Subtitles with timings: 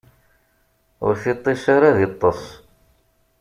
[1.05, 2.41] Ur tiṭ-is ara ad iṭṭes.